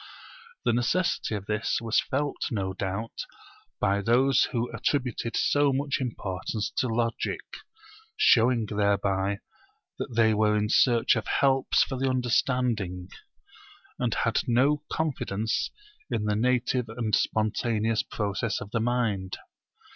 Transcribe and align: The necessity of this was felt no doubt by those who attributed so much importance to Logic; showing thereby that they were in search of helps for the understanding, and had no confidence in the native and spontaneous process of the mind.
The 0.65 0.73
necessity 0.73 1.35
of 1.35 1.45
this 1.45 1.77
was 1.79 1.99
felt 1.99 2.47
no 2.49 2.73
doubt 2.73 3.27
by 3.79 4.01
those 4.01 4.45
who 4.45 4.71
attributed 4.73 5.37
so 5.37 5.71
much 5.71 5.99
importance 6.01 6.71
to 6.77 6.87
Logic; 6.87 7.39
showing 8.17 8.65
thereby 8.65 9.41
that 9.99 10.15
they 10.15 10.33
were 10.33 10.57
in 10.57 10.69
search 10.69 11.15
of 11.15 11.27
helps 11.27 11.83
for 11.83 11.99
the 11.99 12.09
understanding, 12.09 13.09
and 13.99 14.15
had 14.15 14.41
no 14.47 14.81
confidence 14.91 15.69
in 16.09 16.25
the 16.25 16.35
native 16.35 16.89
and 16.89 17.13
spontaneous 17.13 18.01
process 18.01 18.59
of 18.59 18.71
the 18.71 18.79
mind. 18.79 19.37